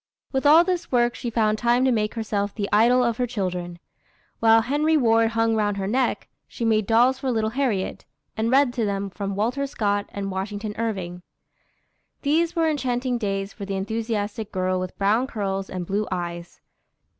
With 0.31 0.47
all 0.47 0.63
this 0.63 0.91
work 0.91 1.13
she 1.13 1.29
found 1.29 1.59
time 1.59 1.85
to 1.85 1.91
make 1.91 2.15
herself 2.15 2.55
the 2.55 2.67
idol 2.73 3.03
of 3.03 3.17
her 3.17 3.27
children. 3.27 3.77
While 4.39 4.61
Henry 4.61 4.97
Ward 4.97 5.33
hung 5.33 5.55
round 5.55 5.77
her 5.77 5.85
neck, 5.85 6.27
she 6.47 6.65
made 6.65 6.87
dolls 6.87 7.19
for 7.19 7.29
little 7.29 7.51
Harriet, 7.51 8.05
and 8.35 8.49
read 8.49 8.73
to 8.73 8.83
them 8.83 9.11
from 9.11 9.35
Walter 9.35 9.67
Scott 9.67 10.07
and 10.11 10.31
Washington 10.31 10.73
Irving. 10.79 11.21
These 12.23 12.55
were 12.55 12.67
enchanting 12.67 13.19
days 13.19 13.53
for 13.53 13.65
the 13.65 13.75
enthusiastic 13.75 14.51
girl 14.51 14.79
with 14.79 14.97
brown 14.97 15.27
curls 15.27 15.69
and 15.69 15.85
blue 15.85 16.07
eyes. 16.11 16.61